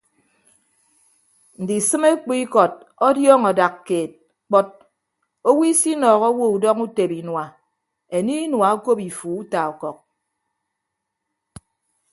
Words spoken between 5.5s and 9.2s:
isinọọhọ owo udọñọ utebe inua enie inua okop